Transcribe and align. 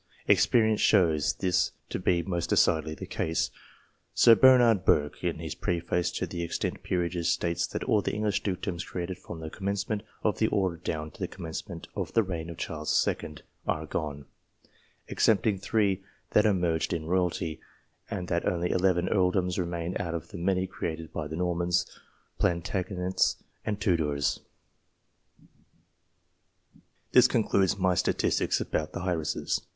Experience 0.27 0.81
shows 0.81 1.33
this 1.33 1.73
to 1.89 1.99
be 1.99 2.23
most 2.23 2.49
decidedly 2.49 2.95
the 2.95 3.05
case. 3.05 3.51
Sir 4.15 4.33
Bernard 4.33 4.83
Burke, 4.83 5.23
in 5.23 5.37
his 5.37 5.53
preface 5.53 6.09
to 6.13 6.25
the" 6.25 6.41
Extinct 6.43 6.81
Peerages," 6.81 7.29
states 7.29 7.67
that 7.67 7.83
all 7.83 8.01
the 8.01 8.11
English 8.15 8.41
dukedoms 8.41 8.83
created 8.83 9.19
from 9.19 9.41
the 9.41 9.51
commencement 9.51 10.01
of 10.23 10.39
the 10.39 10.47
order 10.47 10.77
down 10.77 11.11
to 11.11 11.19
the 11.19 11.27
commencement 11.27 11.87
of 11.95 12.13
the 12.13 12.23
reign 12.23 12.49
of 12.49 12.57
Charles 12.57 13.07
II. 13.07 13.35
are 13.67 13.85
gone, 13.85 14.25
excepting 15.07 15.59
three 15.59 16.03
that 16.31 16.47
are 16.47 16.53
merged 16.55 16.93
in 16.93 17.05
royalty, 17.05 17.59
and 18.09 18.27
that 18.27 18.47
only 18.47 18.71
eleven 18.71 19.07
earldoms 19.07 19.59
remain 19.59 19.95
out 19.99 20.15
of 20.15 20.29
the 20.29 20.37
many 20.39 20.65
created 20.65 21.13
by 21.13 21.27
the 21.27 21.35
Normans, 21.35 21.85
Plantagenets, 22.39 23.35
and 23.63 23.79
Tudors. 23.79 24.39
This 27.11 27.27
concludes 27.27 27.77
my 27.77 27.93
statistics 27.93 28.59
about 28.59 28.93
the 28.93 29.01
heiresses. 29.01 29.61